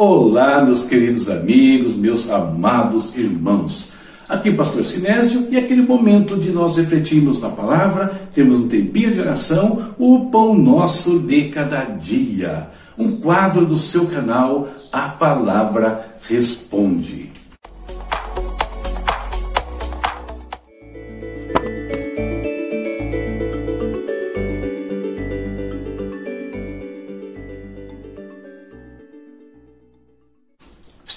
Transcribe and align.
Olá, 0.00 0.64
meus 0.64 0.84
queridos 0.84 1.28
amigos, 1.28 1.96
meus 1.96 2.30
amados 2.30 3.16
irmãos. 3.16 3.90
Aqui, 4.28 4.52
Pastor 4.52 4.84
Sinésio, 4.84 5.48
e 5.50 5.58
aquele 5.58 5.82
momento 5.82 6.36
de 6.36 6.52
nós 6.52 6.76
refletirmos 6.76 7.40
na 7.40 7.48
palavra, 7.48 8.12
temos 8.32 8.60
um 8.60 8.68
tempinho 8.68 9.12
de 9.12 9.18
oração, 9.18 9.92
o 9.98 10.26
pão 10.30 10.56
nosso 10.56 11.18
de 11.18 11.48
cada 11.48 11.82
dia. 11.82 12.68
Um 12.96 13.16
quadro 13.16 13.66
do 13.66 13.74
seu 13.74 14.06
canal, 14.06 14.68
A 14.92 15.08
Palavra 15.08 16.16
Responde. 16.28 17.27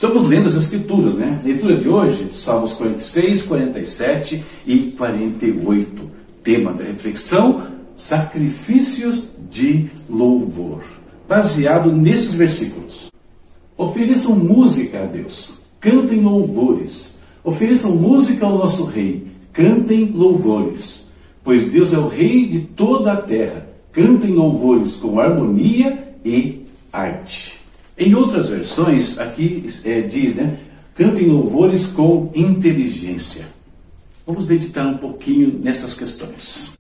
Estamos 0.02 0.30
lendo 0.30 0.48
as 0.48 0.56
Escrituras, 0.56 1.14
né? 1.14 1.40
Leitura 1.46 1.78
de 1.78 1.88
hoje, 1.88 2.30
Salmos 2.34 2.74
46, 2.74 3.44
47 3.44 4.44
e 4.66 4.78
48. 4.98 6.10
Tema 6.42 6.74
da 6.74 6.84
reflexão: 6.84 7.62
sacrifícios 7.96 9.26
de 9.52 9.86
louvor. 10.10 10.82
Baseado 11.30 11.92
nesses 11.92 12.34
versículos. 12.34 13.12
Ofereçam 13.78 14.36
música 14.36 15.04
a 15.04 15.06
Deus, 15.06 15.60
cantem 15.80 16.22
louvores. 16.22 17.18
Ofereçam 17.44 17.96
música 17.96 18.44
ao 18.44 18.58
nosso 18.58 18.86
Rei, 18.86 19.28
cantem 19.54 20.06
louvores. 20.16 21.10
Pois 21.44 21.72
Deus 21.72 21.94
é 21.94 22.00
o 22.00 22.08
Rei 22.08 22.48
de 22.48 22.62
toda 22.62 23.14
a 23.14 23.18
terra. 23.18 23.68
Cantem 23.92 24.34
louvores 24.34 24.94
com 24.94 25.20
harmonia 25.20 26.16
e 26.26 26.66
arte. 26.92 27.61
Em 28.04 28.16
outras 28.16 28.50
versões, 28.50 29.20
aqui 29.20 29.70
é, 29.86 30.02
diz, 30.02 30.34
né? 30.34 30.58
Cantem 30.96 31.28
louvores 31.28 31.86
com 31.86 32.32
inteligência. 32.34 33.46
Vamos 34.26 34.48
meditar 34.48 34.88
um 34.88 34.98
pouquinho 34.98 35.60
nessas 35.64 35.94
questões. 35.94 36.74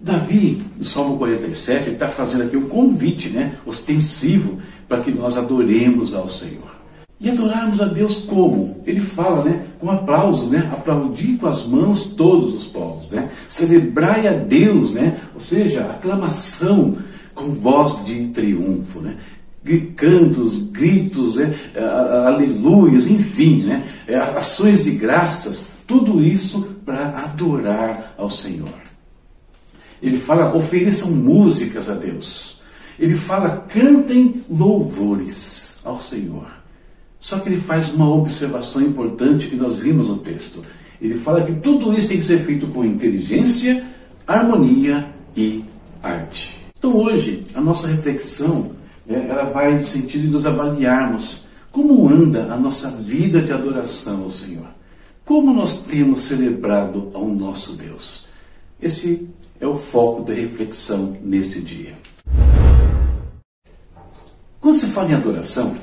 Davi, 0.00 0.60
no 0.76 0.84
Salmo 0.84 1.16
47, 1.16 1.84
ele 1.84 1.92
está 1.92 2.08
fazendo 2.08 2.42
aqui 2.42 2.56
um 2.56 2.68
convite 2.68 3.28
né, 3.28 3.54
ostensivo 3.64 4.58
para 4.88 5.00
que 5.00 5.12
nós 5.12 5.36
adoremos 5.36 6.12
ao 6.12 6.28
Senhor. 6.28 6.74
E 7.20 7.30
adorarmos 7.30 7.80
a 7.80 7.84
Deus 7.84 8.16
como? 8.16 8.82
Ele 8.84 8.98
fala, 8.98 9.44
né? 9.44 9.64
Com 9.78 9.90
aplausos, 9.90 10.50
né? 10.50 10.68
Aplaudir 10.72 11.36
com 11.36 11.46
as 11.46 11.66
mãos 11.66 12.14
todos 12.16 12.52
os 12.52 12.64
povos, 12.64 13.12
né? 13.12 13.30
Celebrai 13.46 14.26
a 14.26 14.32
Deus, 14.32 14.90
né? 14.90 15.20
Ou 15.34 15.40
seja, 15.40 15.82
aclamação, 15.82 16.96
com 17.40 17.52
voz 17.52 18.04
de 18.04 18.26
triunfo, 18.28 19.00
né? 19.00 19.16
cantos, 19.96 20.70
gritos, 20.70 21.36
né? 21.36 21.54
aleluias, 22.26 23.06
enfim, 23.06 23.64
né? 23.64 23.86
É, 24.06 24.16
ações 24.16 24.84
de 24.84 24.92
graças, 24.92 25.72
tudo 25.86 26.22
isso 26.22 26.76
para 26.84 27.24
adorar 27.24 28.14
ao 28.16 28.30
Senhor. 28.30 28.72
Ele 30.02 30.18
fala, 30.18 30.54
ofereçam 30.54 31.10
músicas 31.10 31.90
a 31.90 31.94
Deus. 31.94 32.62
Ele 32.98 33.16
fala, 33.16 33.66
cantem 33.68 34.42
louvores 34.50 35.78
ao 35.84 36.00
Senhor. 36.00 36.46
Só 37.18 37.38
que 37.38 37.50
ele 37.50 37.60
faz 37.60 37.92
uma 37.92 38.08
observação 38.08 38.82
importante 38.82 39.48
que 39.48 39.56
nós 39.56 39.76
vimos 39.76 40.08
no 40.08 40.18
texto. 40.18 40.60
Ele 41.00 41.18
fala 41.18 41.44
que 41.44 41.52
tudo 41.52 41.92
isso 41.92 42.08
tem 42.08 42.18
que 42.18 42.24
ser 42.24 42.44
feito 42.44 42.66
com 42.68 42.84
inteligência, 42.84 43.86
harmonia 44.26 45.06
e 45.36 45.64
arte. 46.02 46.59
Então 46.80 46.96
hoje 46.96 47.44
a 47.54 47.60
nossa 47.60 47.88
reflexão 47.88 48.70
é, 49.06 49.14
ela 49.14 49.44
vai 49.50 49.74
no 49.74 49.82
sentido 49.82 50.22
de 50.22 50.28
nos 50.28 50.46
avaliarmos 50.46 51.44
como 51.70 52.08
anda 52.08 52.50
a 52.50 52.56
nossa 52.56 52.90
vida 52.90 53.42
de 53.42 53.52
adoração 53.52 54.22
ao 54.22 54.30
Senhor. 54.30 54.66
Como 55.22 55.52
nós 55.52 55.82
temos 55.82 56.22
celebrado 56.22 57.10
ao 57.12 57.28
nosso 57.28 57.76
Deus. 57.76 58.28
Esse 58.80 59.28
é 59.60 59.66
o 59.66 59.76
foco 59.76 60.22
da 60.22 60.32
reflexão 60.32 61.18
neste 61.22 61.60
dia. 61.60 61.92
Quando 64.58 64.76
se 64.76 64.86
fala 64.86 65.10
em 65.10 65.14
adoração, 65.16 65.76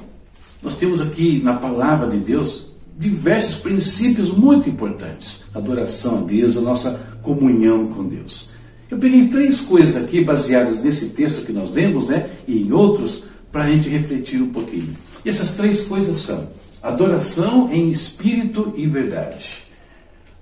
nós 0.63 0.77
temos 0.77 0.99
aqui 0.99 1.43
na 1.43 1.53
palavra 1.53 2.09
de 2.09 2.17
Deus 2.17 2.69
diversos 2.97 3.59
princípios 3.59 4.35
muito 4.35 4.67
importantes. 4.67 5.43
Adoração 5.53 6.17
a 6.17 6.21
Deus, 6.21 6.57
a 6.57 6.61
nossa 6.61 7.19
comunhão 7.21 7.85
com 7.93 8.03
Deus. 8.03 8.56
Eu 8.89 8.97
peguei 8.97 9.27
três 9.27 9.61
coisas 9.61 10.01
aqui 10.01 10.23
baseadas 10.23 10.81
nesse 10.81 11.09
texto 11.09 11.45
que 11.45 11.51
nós 11.51 11.71
lemos, 11.71 12.07
né, 12.07 12.29
e 12.47 12.61
em 12.61 12.71
outros, 12.71 13.25
para 13.51 13.63
a 13.63 13.69
gente 13.69 13.89
refletir 13.89 14.41
um 14.41 14.49
pouquinho. 14.49 14.95
E 15.25 15.29
essas 15.29 15.51
três 15.51 15.81
coisas 15.81 16.19
são 16.19 16.49
adoração 16.81 17.69
em 17.71 17.89
espírito 17.89 18.73
e 18.77 18.85
verdade, 18.87 19.63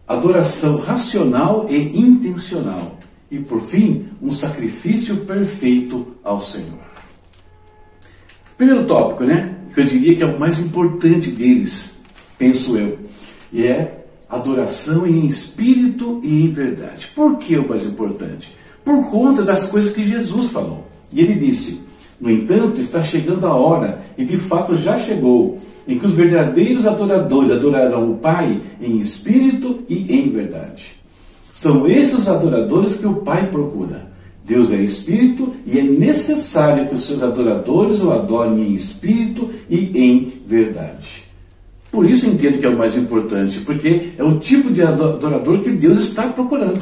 adoração 0.07 0.77
racional 0.77 1.65
e 1.69 1.97
intencional, 1.97 2.99
e 3.31 3.39
por 3.39 3.61
fim, 3.61 4.09
um 4.21 4.31
sacrifício 4.31 5.17
perfeito 5.17 6.15
ao 6.23 6.39
Senhor. 6.39 6.85
Primeiro 8.57 8.85
tópico, 8.85 9.23
né, 9.23 9.55
que 9.73 9.81
eu 9.81 9.85
diria 9.85 10.15
que 10.15 10.23
é 10.23 10.25
o 10.25 10.39
mais 10.39 10.59
importante 10.59 11.31
deles, 11.31 11.93
penso 12.37 12.77
eu, 12.77 12.99
e 13.51 13.65
é 13.65 14.04
adoração 14.35 15.05
em 15.07 15.25
espírito 15.25 16.19
e 16.23 16.43
em 16.43 16.51
verdade. 16.51 17.07
Por 17.15 17.37
que 17.37 17.57
o 17.57 17.67
mais 17.67 17.83
importante? 17.83 18.55
Por 18.83 19.09
conta 19.09 19.41
das 19.41 19.67
coisas 19.67 19.93
que 19.93 20.05
Jesus 20.05 20.47
falou. 20.49 20.85
E 21.11 21.19
ele 21.19 21.33
disse: 21.35 21.81
No 22.19 22.29
entanto, 22.29 22.79
está 22.79 23.01
chegando 23.01 23.45
a 23.47 23.53
hora, 23.53 24.01
e 24.17 24.23
de 24.23 24.37
fato 24.37 24.77
já 24.77 24.97
chegou, 24.97 25.59
em 25.87 25.99
que 25.99 26.05
os 26.05 26.13
verdadeiros 26.13 26.85
adoradores 26.85 27.51
adorarão 27.51 28.11
o 28.11 28.17
Pai 28.17 28.61
em 28.81 28.99
espírito 28.99 29.79
e 29.87 30.19
em 30.19 30.29
verdade. 30.29 30.93
São 31.53 31.87
esses 31.87 32.19
os 32.19 32.27
adoradores 32.27 32.95
que 32.95 33.07
o 33.07 33.15
Pai 33.15 33.47
procura. 33.49 34.13
Deus 34.43 34.71
é 34.71 34.75
espírito 34.75 35.53
e 35.65 35.79
é 35.79 35.83
necessário 35.83 36.87
que 36.87 36.95
os 36.95 37.03
seus 37.03 37.23
adoradores 37.23 38.01
o 38.01 38.11
adorem 38.11 38.61
em 38.61 38.75
espírito 38.75 39.49
e 39.67 39.99
em 39.99 40.41
verdade. 40.45 41.24
Por 41.95 42.09
isso 42.09 42.27
entendo 42.27 42.59
que 42.59 42.65
é 42.65 42.69
o 42.69 42.77
mais 42.77 42.97
importante, 42.97 43.61
porque 43.61 44.09
é 44.17 44.23
o 44.23 44.37
tipo 44.37 44.69
de 44.69 44.81
adorador 44.81 45.61
que 45.61 45.71
Deus 45.71 45.99
está 45.99 46.27
procurando. 46.27 46.81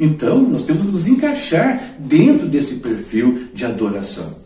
Então, 0.00 0.40
nós 0.40 0.62
temos 0.62 0.86
que 0.86 0.90
nos 0.90 1.06
encaixar 1.06 1.96
dentro 1.98 2.48
desse 2.48 2.76
perfil 2.76 3.48
de 3.52 3.62
adoração. 3.62 4.36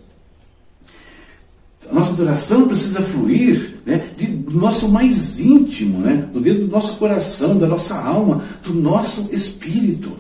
A 1.89 1.95
nossa 1.95 2.15
adoração 2.15 2.67
precisa 2.67 3.01
fluir 3.01 3.77
né, 3.87 4.09
de, 4.19 4.27
do 4.27 4.59
nosso 4.59 4.89
mais 4.89 5.39
íntimo, 5.39 6.01
né, 6.01 6.28
do 6.33 6.41
dentro 6.41 6.67
do 6.67 6.73
nosso 6.73 6.99
coração, 6.99 7.57
da 7.57 7.69
nossa 7.69 7.97
alma, 7.97 8.43
do 8.65 8.75
nosso 8.75 9.33
espírito. 9.33 10.11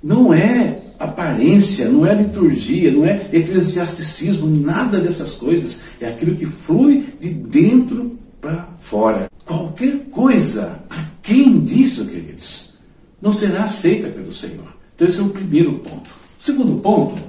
Não 0.00 0.32
é 0.32 0.82
aparência, 1.00 1.88
não 1.88 2.06
é 2.06 2.14
liturgia, 2.14 2.92
não 2.92 3.04
é 3.04 3.28
eclesiasticismo, 3.32 4.46
nada 4.46 5.00
dessas 5.00 5.34
coisas. 5.34 5.80
É 6.00 6.06
aquilo 6.06 6.36
que 6.36 6.46
flui 6.46 7.08
de 7.20 7.30
dentro 7.30 8.16
para 8.46 8.68
fora. 8.78 9.30
Qualquer 9.44 9.98
coisa 10.10 10.80
aquém 10.88 11.60
disso, 11.60 12.04
queridos, 12.06 12.74
não 13.20 13.32
será 13.32 13.64
aceita 13.64 14.06
pelo 14.08 14.32
Senhor. 14.32 14.76
Então, 14.94 15.08
esse 15.08 15.18
é 15.18 15.22
o 15.22 15.30
primeiro 15.30 15.72
ponto. 15.80 16.08
Segundo 16.38 16.80
ponto, 16.80 17.20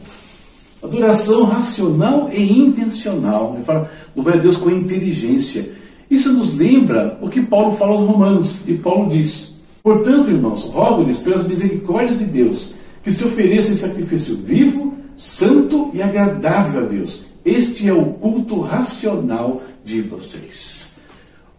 adoração 0.83 1.43
racional 1.45 2.29
e 2.31 2.59
intencional. 2.59 3.53
Ele 3.55 3.63
fala, 3.63 3.91
louvar 4.15 4.35
a 4.35 4.37
Deus 4.37 4.57
com 4.57 4.69
inteligência. 4.69 5.71
Isso 6.09 6.31
nos 6.31 6.53
lembra 6.53 7.17
o 7.19 7.29
que 7.29 7.41
Paulo 7.41 7.75
fala 7.75 7.93
aos 7.93 8.07
Romanos. 8.07 8.57
E 8.67 8.75
Paulo 8.75 9.09
diz: 9.09 9.59
Portanto, 9.81 10.29
irmãos, 10.29 10.65
rogo-lhes 10.65 11.17
pelas 11.17 11.47
misericórdias 11.47 12.19
de 12.19 12.25
Deus 12.25 12.73
que 13.03 13.11
se 13.11 13.23
ofereçam 13.23 13.73
em 13.73 13.77
sacrifício 13.77 14.35
vivo, 14.35 14.93
santo 15.15 15.89
e 15.93 16.01
agradável 16.01 16.83
a 16.83 16.85
Deus. 16.85 17.25
Este 17.43 17.87
é 17.87 17.93
o 17.93 18.05
culto 18.05 18.59
racional 18.59 19.63
de 19.83 20.01
vocês. 20.01 20.96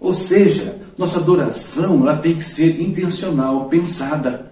Ou 0.01 0.13
seja, 0.13 0.77
nossa 0.97 1.19
adoração 1.19 2.03
ela 2.03 2.17
tem 2.17 2.35
que 2.35 2.45
ser 2.45 2.81
intencional, 2.81 3.67
pensada. 3.67 4.51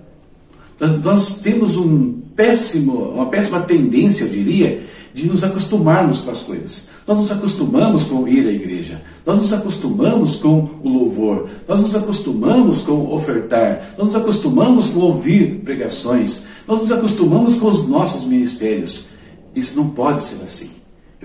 Nós 1.02 1.40
temos 1.40 1.76
um 1.76 2.12
péssimo, 2.34 3.10
uma 3.10 3.26
péssima 3.26 3.60
tendência, 3.60 4.25
eu 4.25 4.28
diria, 4.28 4.87
de 5.16 5.26
nos 5.26 5.43
acostumarmos 5.43 6.20
com 6.20 6.31
as 6.31 6.43
coisas. 6.43 6.88
Nós 7.06 7.16
nos 7.16 7.32
acostumamos 7.32 8.04
com 8.04 8.28
ir 8.28 8.46
à 8.46 8.52
igreja, 8.52 9.02
nós 9.25 9.37
nos 9.38 9.52
acostumamos 9.52 10.37
com 10.37 10.69
o 10.82 10.88
louvor, 10.88 11.48
nós 11.66 11.81
nos 11.81 11.96
acostumamos 11.96 12.82
com 12.82 13.14
ofertar, 13.14 13.94
nós 13.96 14.08
nos 14.08 14.16
acostumamos 14.16 14.88
com 14.88 15.00
ouvir 15.00 15.60
pregações, 15.64 16.44
nós 16.69 16.81
nos 16.81 16.93
acostumamos 16.93 17.54
com 17.54 17.66
os 17.66 17.88
nossos 17.88 18.25
ministérios. 18.25 19.06
Isso 19.54 19.75
não 19.75 19.88
pode 19.88 20.22
ser 20.22 20.43
assim. 20.43 20.75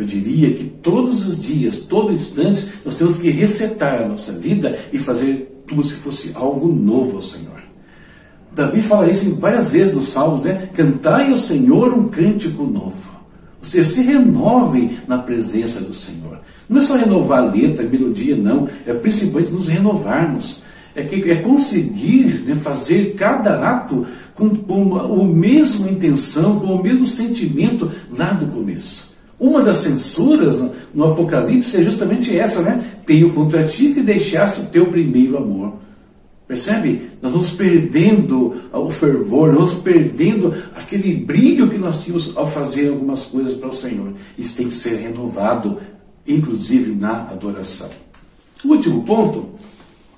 Eu 0.01 0.07
diria 0.07 0.51
que 0.51 0.63
todos 0.63 1.27
os 1.27 1.39
dias, 1.39 1.81
todo 1.81 2.12
instante, 2.12 2.69
nós 2.83 2.95
temos 2.95 3.19
que 3.19 3.30
resetar 3.30 4.01
a 4.01 4.07
nossa 4.07 4.31
vida 4.31 4.75
e 4.92 4.98
fazer 4.98 5.63
como 5.69 5.83
se 5.83 5.94
fosse 5.94 6.31
algo 6.33 6.74
novo 6.74 7.18
ao 7.18 7.21
Senhor. 7.21 7.62
Davi 8.51 8.81
fala 8.81 9.12
isso 9.12 9.36
várias 9.36 9.69
vezes 9.69 9.94
nos 9.94 10.09
Salmos, 10.09 10.42
né? 10.42 10.69
Cantai 10.74 11.30
ao 11.30 11.38
Senhor 11.38 11.94
um 11.94 12.07
cântico 12.07 12.63
novo. 12.63 13.12
Ou 13.59 13.65
seja, 13.65 13.88
se 13.88 14.01
renovem 14.01 14.98
na 15.07 15.19
presença 15.19 15.81
do 15.81 15.94
Senhor. 15.94 16.39
Não 16.68 16.81
é 16.81 16.83
só 16.83 16.95
renovar 16.95 17.44
a 17.44 17.51
letra, 17.51 17.86
a 17.86 17.89
melodia, 17.89 18.36
não. 18.36 18.68
É 18.88 18.95
principalmente 18.95 19.51
nos 19.51 19.68
renovarmos. 19.68 20.63
É, 20.95 21.04
que, 21.04 21.30
é 21.30 21.36
conseguir 21.36 22.44
né, 22.44 22.56
fazer 22.56 23.13
cada 23.13 23.69
ato 23.69 24.06
com, 24.33 24.50
com 24.50 24.97
a 24.97 25.24
mesma 25.25 25.89
intenção, 25.92 26.59
com 26.59 26.74
o 26.74 26.81
mesmo 26.81 27.06
sentimento 27.06 27.89
lá 28.18 28.33
do 28.33 28.47
começo. 28.47 29.10
Uma 29.41 29.63
das 29.63 29.79
censuras 29.79 30.61
no, 30.93 31.03
Apocalipse 31.03 31.75
é 31.75 31.81
justamente 31.81 32.38
essa, 32.38 32.61
né? 32.61 32.85
Tenho 33.07 33.33
contra 33.33 33.63
ti 33.63 33.91
que 33.91 34.03
deixaste 34.03 34.61
o 34.61 34.65
teu 34.65 34.85
primeiro 34.85 35.35
amor. 35.35 35.77
Percebe? 36.47 37.09
Nós 37.19 37.31
vamos 37.31 37.49
perdendo 37.49 38.61
o 38.71 38.91
fervor, 38.91 39.51
nós 39.51 39.69
vamos 39.69 39.83
perdendo 39.83 40.53
aquele 40.75 41.15
brilho 41.15 41.67
que 41.71 41.79
nós 41.79 42.03
tínhamos 42.03 42.38
ao 42.38 42.47
fazer 42.47 42.89
algumas 42.89 43.23
coisas 43.23 43.55
para 43.55 43.69
o 43.69 43.73
Senhor. 43.73 44.13
Isso 44.38 44.57
tem 44.57 44.67
que 44.67 44.75
ser 44.75 44.97
renovado, 44.97 45.79
inclusive 46.27 46.94
na 46.94 47.23
adoração. 47.31 47.89
Último 48.63 49.01
ponto: 49.01 49.55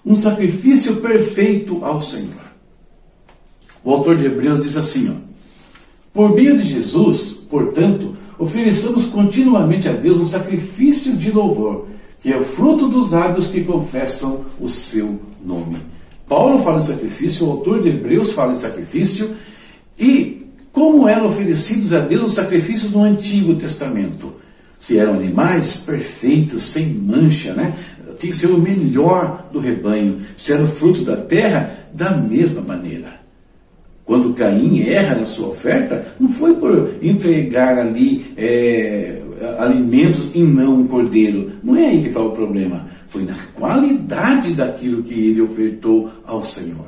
um 0.05 0.15
sacrifício 0.15 0.97
perfeito 0.97 1.79
ao 1.85 2.01
Senhor. 2.01 2.43
O 3.85 3.91
autor 3.91 4.17
de 4.17 4.25
Hebreus 4.25 4.61
diz 4.61 4.75
assim: 4.75 5.11
ó, 5.11 5.15
Por 6.11 6.35
meio 6.35 6.57
de 6.57 6.67
Jesus, 6.67 7.37
portanto, 7.49 8.17
ofereçamos 8.37 9.05
continuamente 9.05 9.87
a 9.87 9.93
Deus 9.93 10.19
um 10.19 10.25
sacrifício 10.25 11.15
de 11.15 11.31
louvor, 11.31 11.87
que 12.21 12.31
é 12.31 12.37
o 12.37 12.43
fruto 12.43 12.87
dos 12.87 13.11
lábios 13.11 13.47
que 13.47 13.63
confessam 13.63 14.45
o 14.59 14.67
seu 14.67 15.19
nome. 15.45 15.77
Paulo 16.27 16.63
fala 16.63 16.79
em 16.79 16.83
sacrifício, 16.83 17.45
o 17.45 17.51
autor 17.51 17.81
de 17.81 17.89
Hebreus 17.89 18.31
fala 18.31 18.53
em 18.53 18.57
sacrifício, 18.57 19.35
e 19.99 20.47
como 20.71 21.07
eram 21.07 21.27
oferecidos 21.27 21.93
a 21.93 21.99
Deus 21.99 22.31
os 22.31 22.33
sacrifícios 22.33 22.91
no 22.91 23.03
Antigo 23.03 23.55
Testamento? 23.55 24.33
Se 24.79 24.97
eram 24.97 25.13
animais 25.13 25.77
perfeitos, 25.77 26.63
sem 26.63 26.87
mancha, 26.87 27.53
né? 27.53 27.73
Tinha 28.17 28.31
que 28.31 28.37
ser 28.37 28.47
o 28.47 28.57
melhor 28.57 29.49
do 29.51 29.59
rebanho. 29.59 30.21
Se 30.35 30.53
eram 30.53 30.67
frutos 30.67 31.05
da 31.05 31.17
terra, 31.17 31.87
da 31.93 32.11
mesma 32.17 32.61
maneira. 32.61 33.22
Quando 34.05 34.33
Caim 34.33 34.81
erra 34.81 35.15
na 35.15 35.25
sua 35.25 35.49
oferta, 35.49 36.05
não 36.19 36.29
foi 36.29 36.55
por 36.55 36.91
entregar 37.01 37.77
ali 37.77 38.25
é, 38.35 39.21
alimentos 39.59 40.31
e 40.35 40.39
não 40.39 40.81
um 40.81 40.87
cordeiro. 40.87 41.53
Não 41.63 41.75
é 41.75 41.87
aí 41.87 42.01
que 42.01 42.07
está 42.07 42.19
o 42.19 42.31
problema. 42.31 42.85
Foi 43.07 43.23
na 43.23 43.35
qualidade 43.53 44.53
daquilo 44.53 45.03
que 45.03 45.13
ele 45.13 45.41
ofertou 45.41 46.09
ao 46.25 46.43
Senhor. 46.43 46.87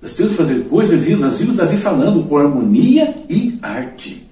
Nós 0.00 0.14
temos 0.14 0.32
que 0.32 0.38
fazer 0.38 0.64
coisas, 0.64 1.08
nós 1.18 1.38
vimos 1.38 1.54
Davi 1.54 1.76
falando 1.76 2.24
com 2.24 2.36
harmonia 2.36 3.14
e 3.30 3.56
arte. 3.62 4.26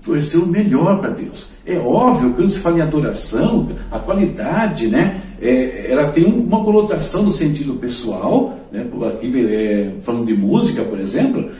Oferecer 0.00 0.38
o 0.38 0.46
melhor 0.46 1.00
para 1.00 1.10
Deus. 1.10 1.52
É 1.64 1.78
óbvio 1.78 2.30
que 2.30 2.36
quando 2.36 2.50
se 2.50 2.58
fala 2.58 2.78
em 2.78 2.82
adoração, 2.82 3.70
a 3.90 3.98
qualidade, 3.98 4.88
né? 4.88 5.21
É, 5.42 5.90
ela 5.90 6.12
tem 6.12 6.24
uma 6.24 6.64
conotação 6.64 7.24
no 7.24 7.30
sentido 7.30 7.74
pessoal, 7.74 8.58
né? 8.70 8.86
Aqui, 9.08 9.32
é, 9.44 9.90
falando 10.02 10.26
de 10.26 10.34
música, 10.34 10.82
por 10.84 11.00
exemplo, 11.00 11.50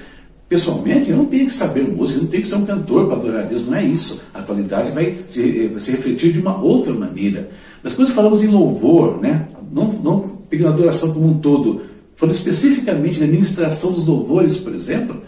Pessoalmente, 0.53 1.11
eu 1.11 1.17
não 1.17 1.25
tenho 1.25 1.47
que 1.47 1.55
saber 1.55 1.83
música, 1.83 2.19
eu 2.19 2.25
não 2.25 2.29
tenho 2.29 2.43
que 2.43 2.49
ser 2.51 2.57
um 2.57 2.67
cantor 2.67 3.07
para 3.07 3.17
adorar 3.17 3.41
a 3.41 3.47
Deus, 3.47 3.67
não 3.67 3.75
é 3.75 3.83
isso. 3.83 4.21
A 4.35 4.43
qualidade 4.43 4.91
vai 4.91 5.17
se, 5.27 5.69
vai 5.69 5.81
se 5.81 5.93
refletir 5.93 6.31
de 6.31 6.41
uma 6.41 6.61
outra 6.61 6.93
maneira. 6.93 7.49
Mas 7.83 7.95
quando 7.95 8.13
falamos 8.13 8.45
em 8.45 8.49
louvor, 8.49 9.19
né, 9.19 9.49
não, 9.73 9.91
não 9.91 10.21
pegando 10.51 10.69
a 10.69 10.75
adoração 10.75 11.11
como 11.15 11.27
um 11.27 11.39
todo, 11.39 11.81
falando 12.17 12.35
especificamente 12.35 13.19
da 13.19 13.27
ministração 13.27 13.93
dos 13.93 14.07
louvores, 14.07 14.59
por 14.59 14.75
exemplo, 14.75 15.23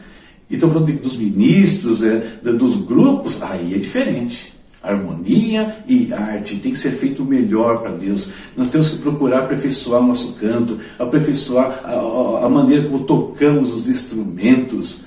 e 0.50 0.56
estamos 0.56 0.74
falando 0.74 0.92
de, 0.92 0.98
dos 0.98 1.16
ministros, 1.16 2.02
é, 2.02 2.22
dos 2.42 2.84
grupos, 2.84 3.42
aí 3.42 3.72
é 3.72 3.78
diferente. 3.78 4.52
Harmonia 4.84 5.76
e 5.88 6.12
arte 6.12 6.56
tem 6.56 6.72
que 6.72 6.78
ser 6.78 6.92
feito 6.92 7.22
o 7.22 7.26
melhor 7.26 7.80
para 7.80 7.92
Deus. 7.92 8.30
Nós 8.56 8.68
temos 8.68 8.88
que 8.88 8.98
procurar 8.98 9.40
aperfeiçoar 9.40 10.02
o 10.02 10.06
nosso 10.06 10.34
canto, 10.34 10.78
aperfeiçoar 10.98 11.80
a, 11.84 11.92
a, 11.92 12.46
a 12.46 12.48
maneira 12.48 12.88
como 12.88 13.04
tocamos 13.04 13.74
os 13.74 13.88
instrumentos, 13.88 15.04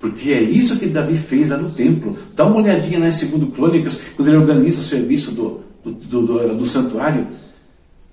porque 0.00 0.32
é 0.32 0.42
isso 0.42 0.78
que 0.78 0.86
Davi 0.86 1.16
fez 1.16 1.50
lá 1.50 1.56
no 1.56 1.70
templo. 1.70 2.16
Dá 2.34 2.46
uma 2.46 2.56
olhadinha 2.56 3.00
lá 3.00 3.08
em 3.08 3.10
2 3.10 3.54
Crônicas, 3.54 4.00
quando 4.16 4.28
ele 4.28 4.36
organiza 4.36 4.80
o 4.80 4.84
serviço 4.84 5.32
do, 5.32 5.60
do, 5.84 6.22
do, 6.22 6.54
do, 6.56 6.66
santuário. 6.66 7.26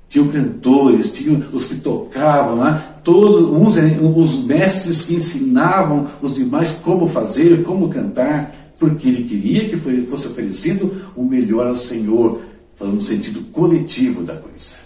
Tinham 0.09 0.27
cantores, 0.29 1.11
tinham 1.11 1.43
os 1.51 1.65
que 1.65 1.75
tocavam 1.75 2.55
lá, 2.57 2.99
todos 3.03 3.43
uns, 3.43 3.75
os 4.15 4.43
mestres 4.43 5.03
que 5.03 5.15
ensinavam 5.15 6.07
os 6.21 6.35
demais 6.35 6.71
como 6.71 7.07
fazer, 7.07 7.63
como 7.63 7.89
cantar, 7.89 8.54
porque 8.77 9.07
ele 9.07 9.23
queria 9.23 9.69
que 9.69 9.77
fosse 10.05 10.27
oferecido 10.27 11.11
o 11.15 11.23
melhor 11.23 11.67
ao 11.67 11.75
Senhor, 11.75 12.41
falando 12.75 12.95
no 12.95 13.01
sentido 13.01 13.41
coletivo 13.51 14.23
da 14.23 14.35
coisa. 14.35 14.77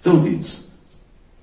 Então, 0.00 0.22
queridos, 0.22 0.70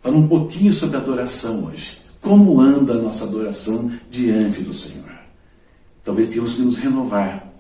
falando 0.02 0.24
um 0.24 0.28
pouquinho 0.28 0.74
sobre 0.74 0.98
adoração 0.98 1.66
hoje. 1.66 2.02
Como 2.20 2.60
anda 2.60 2.94
a 2.94 3.02
nossa 3.02 3.24
adoração 3.24 3.92
diante 4.10 4.62
do 4.62 4.74
Senhor? 4.74 5.08
Talvez 6.04 6.28
tenhamos 6.30 6.54
que 6.54 6.62
nos 6.62 6.78
renovar. 6.78 7.54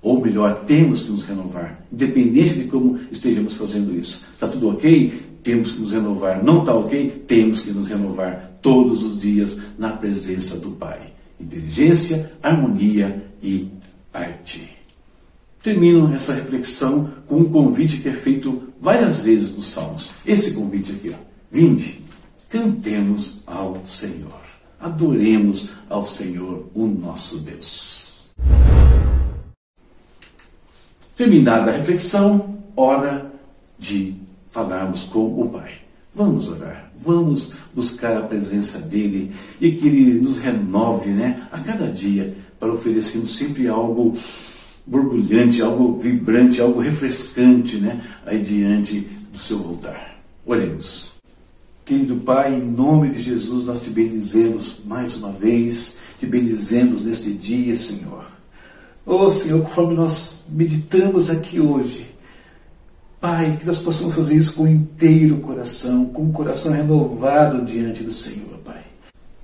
Ou 0.00 0.20
melhor, 0.20 0.64
temos 0.64 1.02
que 1.02 1.10
nos 1.10 1.22
renovar. 1.22 1.84
Independente 1.92 2.54
de 2.54 2.64
como 2.64 2.98
estejamos 3.10 3.54
fazendo 3.54 3.96
isso. 3.96 4.26
Está 4.32 4.48
tudo 4.48 4.70
ok? 4.70 5.38
Temos 5.42 5.72
que 5.72 5.80
nos 5.80 5.92
renovar. 5.92 6.42
Não 6.44 6.60
está 6.60 6.74
ok? 6.74 7.24
Temos 7.26 7.60
que 7.60 7.70
nos 7.70 7.88
renovar 7.88 8.58
todos 8.60 9.02
os 9.02 9.20
dias 9.20 9.58
na 9.78 9.90
presença 9.90 10.56
do 10.56 10.72
Pai. 10.72 11.12
Inteligência, 11.42 12.32
harmonia 12.42 13.30
e 13.42 13.68
arte. 14.12 14.70
Termino 15.62 16.14
essa 16.14 16.34
reflexão 16.34 17.12
com 17.26 17.38
um 17.38 17.50
convite 17.50 17.98
que 17.98 18.08
é 18.08 18.12
feito 18.12 18.72
várias 18.80 19.20
vezes 19.20 19.54
nos 19.56 19.66
Salmos. 19.66 20.10
Esse 20.26 20.52
convite 20.52 20.92
aqui, 20.92 21.10
ó. 21.10 21.18
Vinde, 21.50 22.00
cantemos 22.48 23.42
ao 23.46 23.84
Senhor. 23.84 24.40
Adoremos 24.80 25.70
ao 25.88 26.04
Senhor, 26.04 26.68
o 26.74 26.86
nosso 26.86 27.38
Deus. 27.40 28.26
Terminada 31.14 31.70
a 31.70 31.76
reflexão, 31.76 32.58
hora 32.74 33.32
de 33.78 34.16
falarmos 34.50 35.04
com 35.04 35.40
o 35.40 35.48
Pai. 35.50 35.72
Vamos 36.14 36.50
orar, 36.50 36.91
vamos 37.04 37.52
buscar 37.74 38.16
a 38.16 38.22
presença 38.22 38.78
dEle 38.78 39.32
e 39.60 39.72
que 39.72 39.86
Ele 39.86 40.20
nos 40.20 40.38
renove 40.38 41.10
né, 41.10 41.46
a 41.50 41.58
cada 41.58 41.90
dia 41.90 42.36
para 42.58 42.72
oferecermos 42.72 43.36
sempre 43.36 43.68
algo 43.68 44.16
borbulhante, 44.86 45.62
algo 45.62 45.98
vibrante, 45.98 46.60
algo 46.60 46.80
refrescante 46.80 47.76
né, 47.76 48.00
aí 48.26 48.42
diante 48.42 49.00
do 49.32 49.38
seu 49.38 49.58
altar. 49.58 50.16
Oremos. 50.44 51.12
Querido 51.84 52.16
Pai, 52.16 52.54
em 52.54 52.70
nome 52.70 53.10
de 53.10 53.20
Jesus, 53.20 53.64
nós 53.64 53.82
te 53.82 53.90
bendizemos 53.90 54.78
mais 54.84 55.16
uma 55.16 55.32
vez, 55.32 55.98
te 56.18 56.26
bendizemos 56.26 57.02
neste 57.02 57.32
dia, 57.32 57.76
Senhor. 57.76 58.24
Oh, 59.04 59.28
Senhor, 59.28 59.60
conforme 59.62 59.94
nós 59.94 60.44
meditamos 60.48 61.28
aqui 61.28 61.58
hoje, 61.58 62.11
Pai, 63.22 63.56
que 63.56 63.64
nós 63.64 63.78
possamos 63.78 64.16
fazer 64.16 64.34
isso 64.34 64.56
com 64.56 64.66
inteiro 64.66 65.36
coração, 65.36 66.06
com 66.06 66.24
o 66.24 66.32
coração 66.32 66.72
renovado 66.72 67.64
diante 67.64 68.02
do 68.02 68.10
Senhor, 68.10 68.58
Pai. 68.64 68.82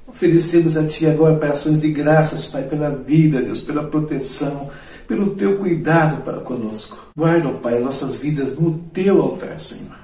Oferecemos 0.05 0.77
a 0.77 0.85
Ti 0.85 1.07
agora, 1.07 1.37
Pai, 1.37 1.51
ações 1.51 1.81
de 1.81 1.93
graças, 1.93 2.47
Pai, 2.47 2.65
pela 2.65 2.91
vida, 2.91 3.41
Deus, 3.41 3.61
pela 3.61 3.85
proteção, 3.85 4.69
pelo 5.07 5.37
Teu 5.37 5.59
cuidado 5.59 6.25
para 6.25 6.41
conosco. 6.41 7.13
Guarda, 7.17 7.51
Pai, 7.51 7.79
as 7.79 7.85
nossas 7.85 8.17
vidas 8.17 8.59
no 8.59 8.79
Teu 8.93 9.23
altar, 9.23 9.61
Senhor. 9.61 9.97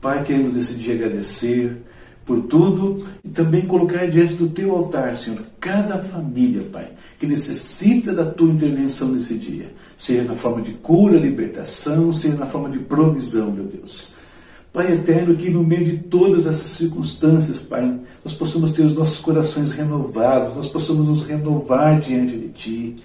Pai, 0.00 0.24
queremos 0.24 0.54
nesse 0.54 0.74
dia 0.74 0.96
agradecer 0.96 1.80
por 2.26 2.42
tudo 2.42 3.06
e 3.24 3.28
também 3.28 3.62
colocar 3.62 4.04
diante 4.06 4.34
do 4.34 4.48
teu 4.48 4.72
altar, 4.72 5.14
Senhor, 5.14 5.40
cada 5.60 5.96
família, 5.96 6.62
Pai, 6.72 6.88
que 7.18 7.24
necessita 7.24 8.12
da 8.12 8.24
tua 8.26 8.50
intervenção 8.50 9.08
nesse 9.08 9.34
dia, 9.34 9.72
seja 9.96 10.24
na 10.24 10.34
forma 10.34 10.60
de 10.60 10.72
cura, 10.72 11.16
libertação, 11.16 12.10
seja 12.10 12.36
na 12.36 12.46
forma 12.46 12.68
de 12.68 12.80
provisão, 12.80 13.52
meu 13.52 13.64
Deus. 13.64 14.16
Pai 14.72 14.92
eterno, 14.92 15.36
que 15.36 15.48
no 15.48 15.62
meio 15.62 15.84
de 15.84 15.96
todas 15.98 16.44
essas 16.44 16.66
circunstâncias, 16.66 17.60
Pai, 17.60 17.98
nós 18.22 18.34
possamos 18.34 18.72
ter 18.72 18.82
os 18.82 18.94
nossos 18.94 19.18
corações 19.20 19.70
renovados, 19.70 20.54
nós 20.56 20.66
possamos 20.66 21.06
nos 21.06 21.26
renovar 21.26 21.98
diante 22.00 22.36
de 22.36 22.48
Ti. 22.48 22.96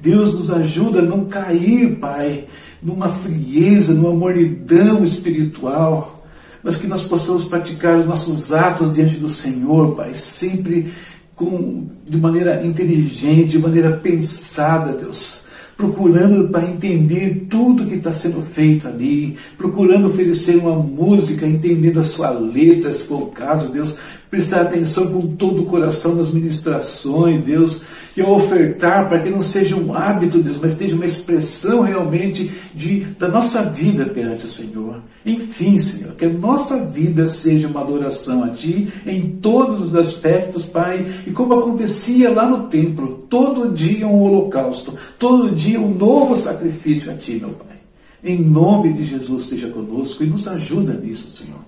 Deus 0.00 0.34
nos 0.34 0.50
ajuda 0.50 0.98
a 0.98 1.02
não 1.02 1.24
cair, 1.24 1.96
Pai, 1.96 2.46
numa 2.82 3.08
frieza, 3.08 3.94
numa 3.94 4.12
mornidão 4.12 5.02
espiritual 5.04 6.23
mas 6.64 6.76
que 6.76 6.86
nós 6.86 7.02
possamos 7.02 7.44
praticar 7.44 7.98
os 7.98 8.06
nossos 8.06 8.52
atos 8.52 8.94
diante 8.94 9.16
do 9.16 9.28
Senhor, 9.28 9.94
Pai, 9.94 10.14
sempre 10.14 10.90
com, 11.36 11.86
de 12.08 12.16
maneira 12.16 12.64
inteligente, 12.64 13.50
de 13.50 13.58
maneira 13.58 13.92
pensada, 13.92 14.92
Deus. 14.94 15.44
Procurando 15.76 16.48
para 16.48 16.66
entender 16.68 17.46
tudo 17.50 17.86
que 17.86 17.96
está 17.96 18.12
sendo 18.12 18.40
feito 18.40 18.86
ali, 18.88 19.36
procurando 19.58 20.06
oferecer 20.06 20.56
uma 20.56 20.76
música, 20.76 21.46
entendendo 21.46 22.00
a 22.00 22.04
sua 22.04 22.30
letra, 22.30 22.92
se 22.92 23.02
for 23.02 23.22
o 23.22 23.26
caso, 23.26 23.68
Deus, 23.68 23.96
prestar 24.34 24.62
atenção 24.62 25.12
com 25.12 25.28
todo 25.28 25.62
o 25.62 25.64
coração 25.64 26.16
nas 26.16 26.30
ministrações, 26.30 27.40
Deus, 27.44 27.82
que 28.12 28.20
ao 28.20 28.34
ofertar, 28.34 29.08
para 29.08 29.20
que 29.20 29.30
não 29.30 29.42
seja 29.42 29.76
um 29.76 29.94
hábito, 29.94 30.42
Deus, 30.42 30.58
mas 30.60 30.72
seja 30.72 30.96
uma 30.96 31.06
expressão 31.06 31.82
realmente 31.82 32.50
de, 32.74 33.00
da 33.16 33.28
nossa 33.28 33.62
vida 33.62 34.06
perante 34.06 34.46
o 34.46 34.50
Senhor. 34.50 35.00
Enfim, 35.24 35.78
Senhor, 35.78 36.14
que 36.14 36.24
a 36.24 36.28
nossa 36.28 36.84
vida 36.84 37.28
seja 37.28 37.68
uma 37.68 37.82
adoração 37.82 38.42
a 38.42 38.48
Ti 38.48 38.88
em 39.06 39.22
todos 39.40 39.80
os 39.80 39.94
aspectos, 39.94 40.64
Pai, 40.64 41.06
e 41.24 41.30
como 41.30 41.54
acontecia 41.54 42.28
lá 42.28 42.48
no 42.48 42.66
templo, 42.66 43.26
todo 43.30 43.72
dia 43.72 44.08
um 44.08 44.20
holocausto, 44.20 44.94
todo 45.16 45.54
dia 45.54 45.80
um 45.80 45.94
novo 45.94 46.34
sacrifício 46.34 47.08
a 47.08 47.14
Ti, 47.14 47.34
meu 47.40 47.50
Pai. 47.50 47.76
Em 48.24 48.42
nome 48.42 48.92
de 48.94 49.04
Jesus, 49.04 49.44
esteja 49.44 49.68
conosco 49.68 50.24
e 50.24 50.26
nos 50.26 50.48
ajuda 50.48 50.92
nisso, 50.94 51.28
Senhor. 51.30 51.60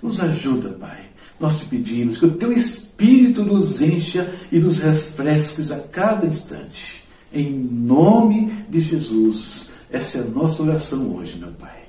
Nos 0.00 0.20
ajuda, 0.20 0.68
Pai. 0.70 1.11
Nós 1.42 1.58
te 1.58 1.64
pedimos 1.64 2.18
que 2.18 2.26
o 2.26 2.30
Teu 2.30 2.52
Espírito 2.52 3.44
nos 3.44 3.82
encha 3.82 4.32
e 4.52 4.60
nos 4.60 4.78
refresques 4.78 5.72
a 5.72 5.80
cada 5.80 6.24
instante. 6.24 7.02
Em 7.34 7.50
nome 7.52 8.64
de 8.68 8.78
Jesus. 8.78 9.70
Essa 9.90 10.18
é 10.18 10.20
a 10.20 10.24
nossa 10.26 10.62
oração 10.62 11.16
hoje, 11.16 11.38
meu 11.38 11.50
Pai. 11.50 11.82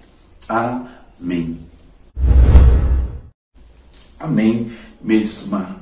Amém. 0.50 1.60
Amém. 4.20 4.72
Mesmo 5.00 5.50
uma 5.50 5.80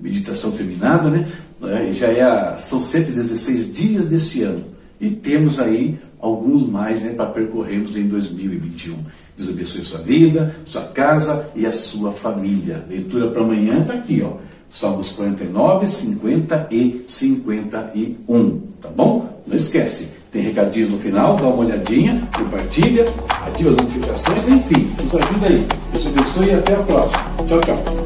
meditação 0.00 0.52
terminada, 0.52 1.10
né? 1.10 1.30
É, 1.62 1.92
já 1.92 2.06
é 2.06 2.22
a, 2.22 2.58
são 2.58 2.80
116 2.80 3.74
dias 3.74 4.06
desse 4.06 4.40
ano. 4.40 4.64
E 4.98 5.10
temos 5.10 5.60
aí 5.60 5.98
alguns 6.18 6.66
mais 6.66 7.02
né, 7.02 7.12
para 7.12 7.26
percorrermos 7.26 7.98
em 7.98 8.08
2021. 8.08 8.96
Deus 9.36 9.50
abençoe 9.50 9.84
sua 9.84 10.00
vida, 10.00 10.54
sua 10.64 10.82
casa 10.82 11.50
e 11.54 11.66
a 11.66 11.72
sua 11.72 12.12
família. 12.12 12.84
Leitura 12.88 13.28
para 13.28 13.42
amanhã 13.42 13.80
está 13.80 13.94
aqui, 13.94 14.22
ó. 14.22 14.36
Salmos 14.70 15.12
49, 15.12 15.86
50 15.86 16.68
e 16.70 17.04
51. 17.08 18.60
Tá 18.80 18.88
bom? 18.88 19.42
Não 19.46 19.56
esquece. 19.56 20.14
Tem 20.32 20.42
recadinhos 20.42 20.90
no 20.90 20.98
final, 20.98 21.36
dá 21.36 21.46
uma 21.46 21.64
olhadinha, 21.64 22.20
compartilha, 22.36 23.04
ativa 23.46 23.70
as 23.70 23.76
notificações, 23.76 24.48
enfim, 24.48 24.92
nos 25.00 25.14
ajuda 25.14 25.46
aí. 25.46 25.66
Deus 25.92 26.06
abençoe 26.08 26.46
e 26.46 26.54
até 26.54 26.74
a 26.74 26.82
próxima. 26.82 27.22
Tchau, 27.46 27.60
tchau. 27.60 28.03